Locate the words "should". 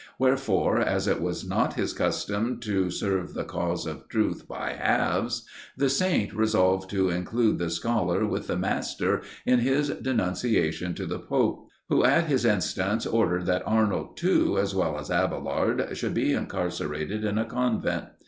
15.95-16.15